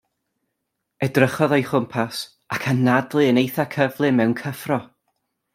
[1.07, 2.23] Edrychodd o'i chwmpas
[2.57, 4.85] ac anadlu yn eithaf cyflym mewn cyffro.